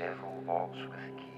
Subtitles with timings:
[0.00, 1.29] several vaults with keys.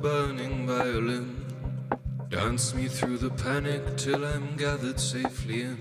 [0.00, 1.44] burning violin.
[2.30, 5.78] Dance me through the panic till I'm gathered safely in.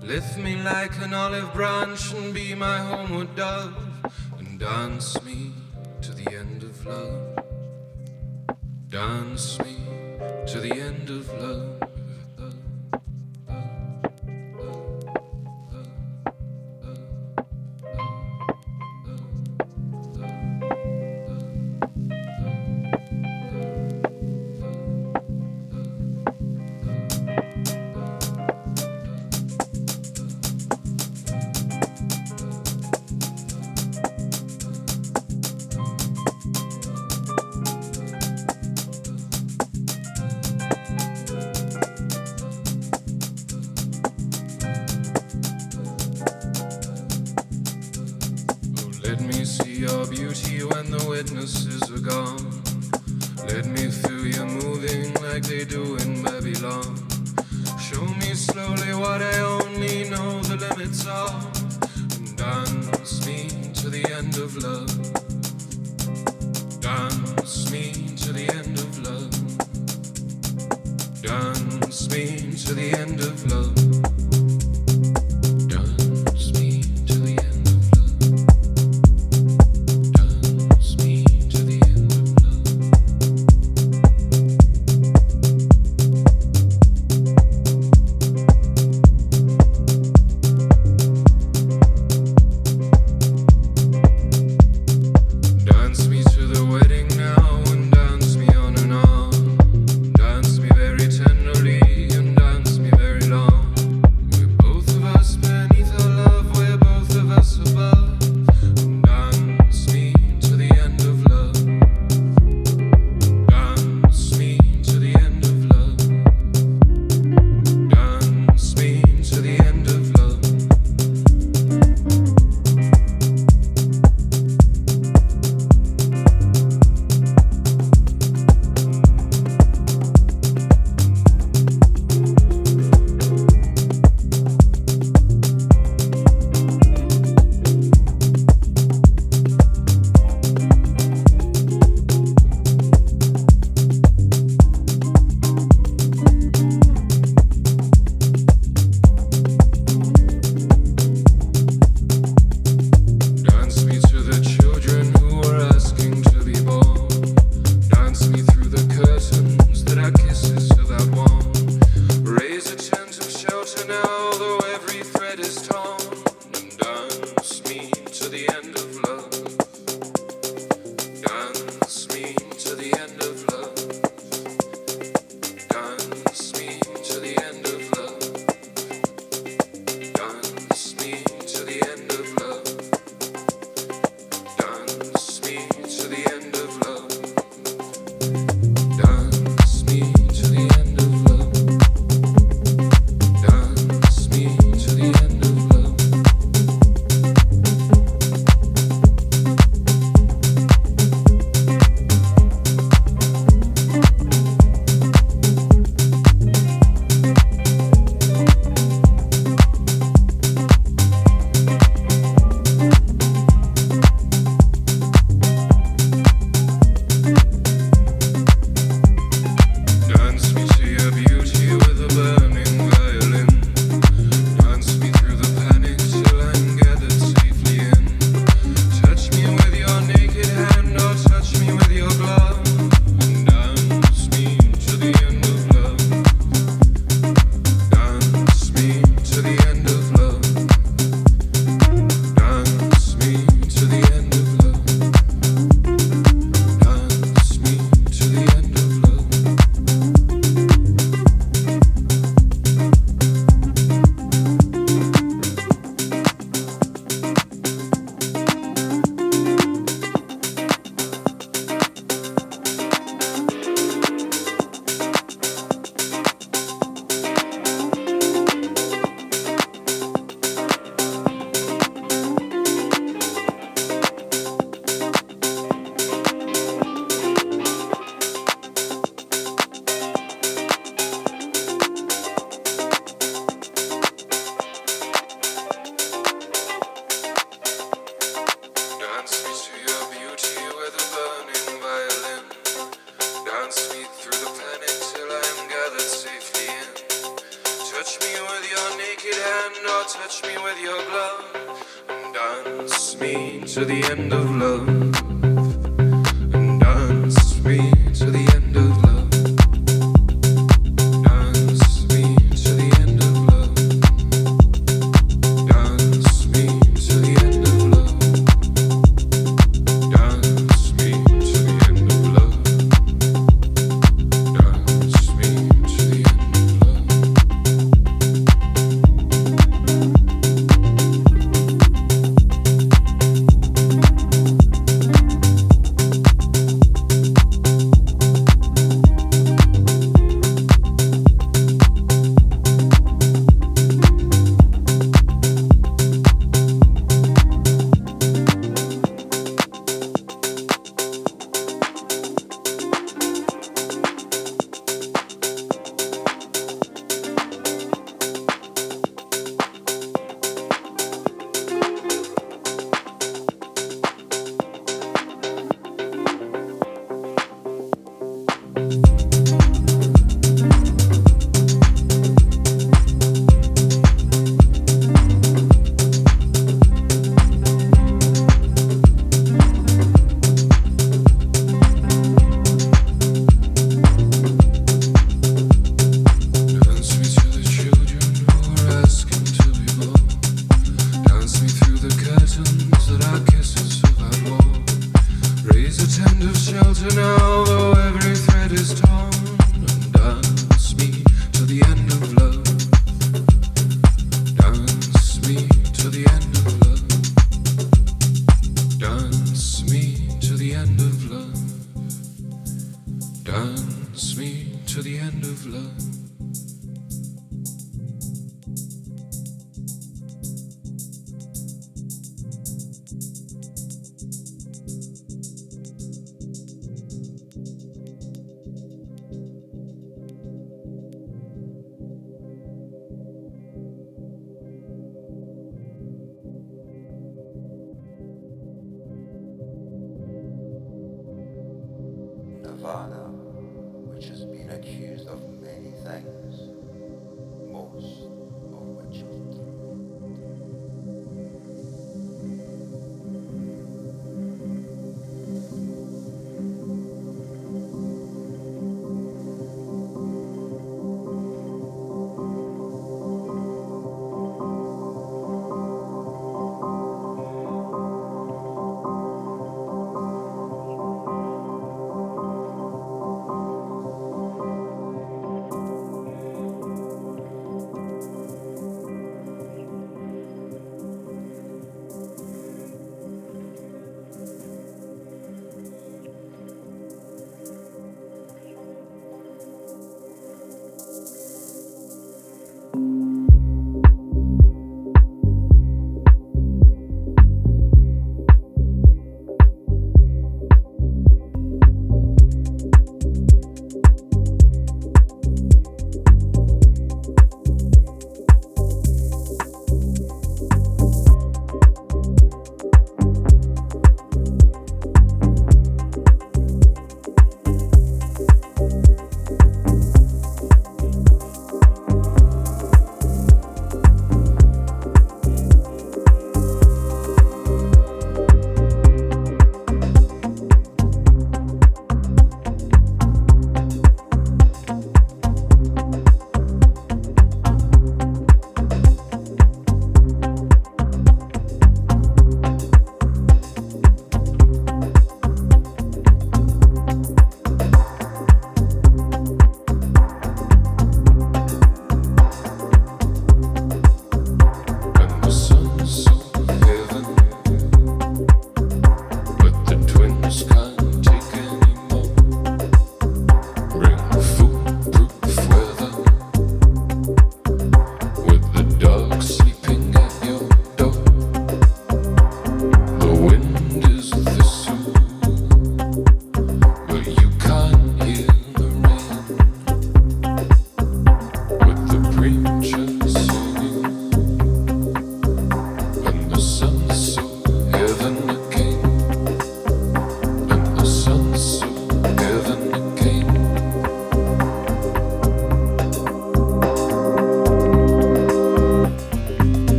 [0.00, 3.74] Lift me like an olive branch and be my homeward dove.
[4.38, 5.52] And dance me
[6.02, 7.38] to the end of love.
[8.90, 9.76] Dance me
[10.46, 11.82] to the end of love.